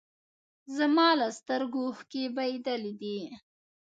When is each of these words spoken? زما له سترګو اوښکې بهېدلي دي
زما 0.77 1.07
له 1.19 1.27
سترګو 1.39 1.79
اوښکې 1.87 2.23
بهېدلي 2.35 2.93
دي 3.01 3.19